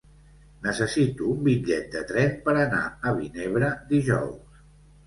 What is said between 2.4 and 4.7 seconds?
per anar a Vinebre dijous.